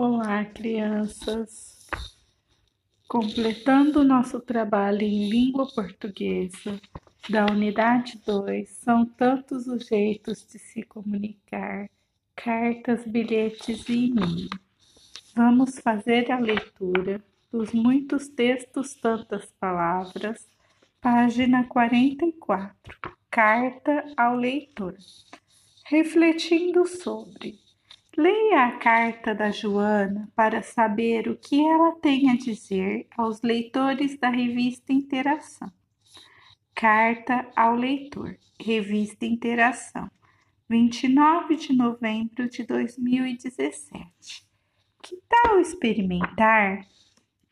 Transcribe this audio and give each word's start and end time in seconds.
Olá, 0.00 0.44
crianças! 0.44 1.88
Completando 3.08 4.04
nosso 4.04 4.38
trabalho 4.38 5.02
em 5.02 5.28
língua 5.28 5.66
portuguesa 5.74 6.80
da 7.28 7.46
unidade 7.46 8.22
2, 8.24 8.68
são 8.68 9.04
tantos 9.04 9.66
os 9.66 9.88
jeitos 9.88 10.46
de 10.46 10.56
se 10.56 10.84
comunicar, 10.84 11.90
cartas, 12.36 13.04
bilhetes 13.08 13.88
e 13.88 14.06
e-mail. 14.06 14.48
Vamos 15.34 15.80
fazer 15.80 16.30
a 16.30 16.38
leitura 16.38 17.20
dos 17.50 17.72
muitos 17.72 18.28
textos, 18.28 18.94
tantas 18.94 19.50
palavras, 19.58 20.46
página 21.00 21.64
44, 21.64 22.96
carta 23.28 24.04
ao 24.16 24.36
leitor, 24.36 24.96
refletindo 25.86 26.86
sobre 26.86 27.58
Leia 28.20 28.64
a 28.64 28.72
carta 28.72 29.32
da 29.32 29.52
Joana 29.52 30.28
para 30.34 30.60
saber 30.60 31.28
o 31.28 31.36
que 31.36 31.64
ela 31.64 31.92
tem 32.00 32.28
a 32.28 32.36
dizer 32.36 33.06
aos 33.16 33.42
leitores 33.42 34.18
da 34.18 34.28
revista 34.28 34.92
Interação. 34.92 35.72
Carta 36.74 37.48
ao 37.54 37.76
leitor, 37.76 38.36
revista 38.60 39.24
Interação, 39.24 40.10
29 40.68 41.54
de 41.54 41.72
novembro 41.72 42.50
de 42.50 42.64
2017. 42.64 44.44
Que 45.00 45.16
tal 45.28 45.60
experimentar? 45.60 46.84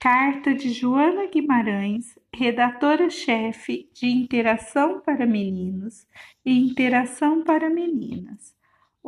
Carta 0.01 0.53
de 0.53 0.71
Joana 0.71 1.29
Guimarães, 1.29 2.19
redatora-chefe 2.35 3.89
de 3.95 4.09
Interação 4.09 5.01
para 5.01 5.27
Meninos 5.27 6.09
e 6.45 6.59
Interação 6.59 7.45
para 7.45 7.71
Meninas 7.71 8.56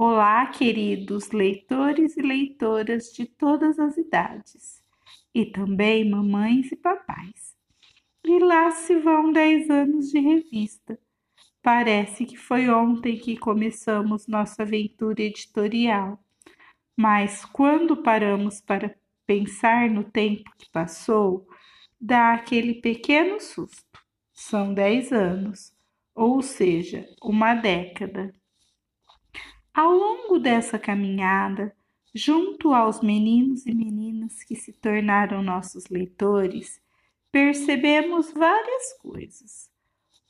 Olá, 0.01 0.47
queridos 0.47 1.33
leitores 1.33 2.17
e 2.17 2.23
leitoras 2.23 3.13
de 3.13 3.27
todas 3.27 3.81
as 3.81 3.97
idades, 3.97 4.81
e 5.35 5.45
também 5.45 6.09
mamães 6.09 6.71
e 6.71 6.77
papais. 6.77 7.57
E 8.25 8.39
lá 8.39 8.71
se 8.71 8.95
vão 9.01 9.33
dez 9.33 9.69
anos 9.69 10.09
de 10.09 10.21
revista. 10.21 10.97
Parece 11.61 12.27
que 12.27 12.37
foi 12.37 12.71
ontem 12.71 13.19
que 13.19 13.37
começamos 13.37 14.29
nossa 14.29 14.63
aventura 14.63 15.21
editorial, 15.21 16.23
mas 16.97 17.45
quando 17.45 18.01
paramos 18.01 18.61
para 18.61 18.95
pensar 19.27 19.91
no 19.91 20.05
tempo 20.05 20.49
que 20.57 20.71
passou, 20.71 21.45
dá 22.01 22.35
aquele 22.35 22.75
pequeno 22.75 23.41
susto. 23.41 23.99
São 24.33 24.73
dez 24.73 25.11
anos, 25.11 25.73
ou 26.15 26.41
seja, 26.41 27.05
uma 27.21 27.53
década. 27.53 28.33
Ao 29.79 29.93
longo 29.93 30.41
dessa 30.41 30.77
caminhada, 30.77 31.73
junto 32.13 32.75
aos 32.75 33.01
meninos 33.01 33.65
e 33.65 33.73
meninas 33.73 34.43
que 34.43 34.57
se 34.57 34.73
tornaram 34.73 35.41
nossos 35.41 35.87
leitores, 35.87 36.81
percebemos 37.31 38.33
várias 38.33 38.95
coisas. 38.95 39.71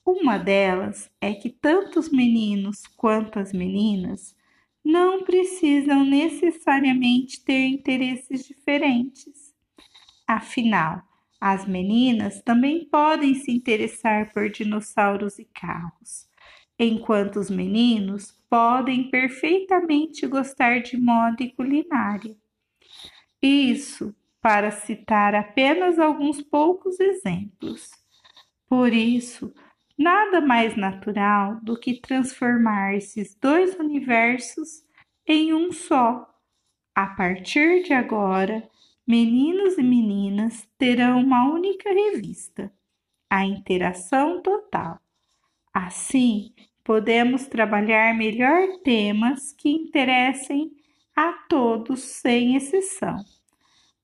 Uma 0.05 0.37
delas 0.37 1.11
é 1.19 1.33
que 1.33 1.49
tanto 1.49 1.99
os 1.99 2.11
meninos 2.11 2.87
quanto 2.89 3.39
as 3.39 3.51
meninas 3.51 4.37
não 4.85 5.25
precisam 5.25 6.05
necessariamente 6.05 7.43
ter 7.43 7.69
interesses 7.69 8.45
diferentes. 8.47 9.55
Afinal, 10.27 11.01
as 11.41 11.67
meninas 11.67 12.43
também 12.43 12.85
podem 12.85 13.33
se 13.33 13.51
interessar 13.51 14.31
por 14.31 14.51
dinossauros 14.51 15.39
e 15.39 15.47
carros, 15.47 16.28
enquanto 16.79 17.37
os 17.37 17.51
meninos 17.51 18.33
podem 18.49 19.11
perfeitamente 19.11 20.27
gostar 20.27 20.81
de 20.81 20.97
moda 20.97 21.43
e 21.43 21.53
culinária. 21.53 22.37
Isso 23.43 24.15
para 24.41 24.71
citar 24.71 25.35
apenas 25.35 25.99
alguns 25.99 26.41
poucos 26.41 26.99
exemplos. 27.01 27.91
Por 28.69 28.93
isso, 28.93 29.53
nada 29.97 30.41
mais 30.41 30.77
natural 30.77 31.59
do 31.63 31.79
que 31.79 32.01
transformar 32.01 32.95
esses 32.95 33.35
dois 33.35 33.75
universos 33.77 34.85
em 35.27 35.53
um 35.53 35.73
só. 35.73 36.27
A 36.95 37.07
partir 37.07 37.83
de 37.83 37.93
agora, 37.93 38.69
meninos 39.07 39.77
e 39.79 39.83
meninas 39.83 40.69
terão 40.79 41.21
uma 41.21 41.51
única 41.51 41.91
revista, 41.91 42.73
a 43.31 43.45
Interação 43.45 44.43
Total. 44.43 45.01
Assim, 45.73 46.53
podemos 46.85 47.47
trabalhar 47.47 48.17
melhor 48.17 48.79
temas 48.83 49.53
que 49.53 49.69
interessem 49.69 50.73
a 51.15 51.33
todos 51.49 52.01
sem 52.01 52.57
exceção. 52.57 53.25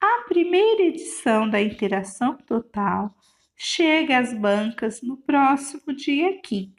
A 0.00 0.24
primeira 0.28 0.82
edição 0.82 1.48
da 1.48 1.62
Interação 1.62 2.36
Total 2.36 3.14
chega 3.56 4.18
às 4.18 4.34
bancas 4.34 5.00
no 5.00 5.16
próximo 5.16 5.94
dia 5.94 6.40
15. 6.42 6.74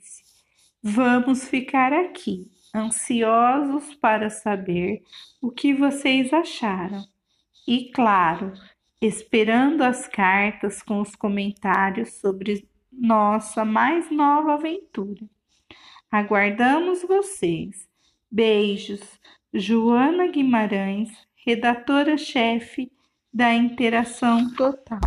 Vamos 0.84 1.47
ficar 1.47 1.91
aqui, 1.91 2.52
ansiosos 2.75 3.96
para 3.96 4.29
saber 4.29 5.02
o 5.41 5.50
que 5.50 5.73
vocês 5.73 6.31
acharam. 6.31 7.03
E, 7.67 7.91
claro, 7.91 8.53
esperando 9.02 9.81
as 9.81 10.07
cartas 10.07 10.84
com 10.84 11.02
os 11.02 11.16
comentários 11.16 12.19
sobre 12.19 12.67
nossa 12.97 13.66
mais 13.66 14.09
nova 14.11 14.53
aventura. 14.53 15.22
Aguardamos 16.11 17.01
vocês. 17.03 17.88
Beijos. 18.31 19.01
Joana 19.57 20.28
Guimarães, 20.28 21.09
redatora-chefe 21.45 22.91
da 23.34 23.53
Interação 23.53 24.53
Total. 24.53 25.00